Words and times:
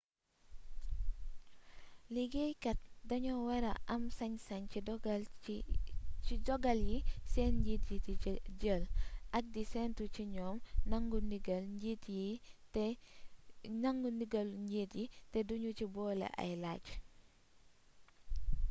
liggéey 2.15 2.51
kaat 2.63 2.79
doño 3.09 3.33
wara 3.47 3.71
am 3.93 4.03
sañ-sañ 4.17 4.63
ci 6.25 6.37
dogal 6.47 6.81
yi 6.89 6.97
sen 7.31 7.51
njiit 7.61 7.81
di 8.05 8.13
jël 8.61 8.83
ak 9.37 9.45
di 9.53 9.63
sentu 9.73 10.03
ci 10.15 10.23
ñom 10.35 10.55
nangu 10.91 11.17
ndigal 14.09 14.45
njiit 14.57 14.91
yi 14.97 15.05
te 15.31 15.37
duñu 15.47 15.69
ci 15.77 15.85
bole 15.95 16.27
ay 16.43 16.53
lacc 16.63 16.85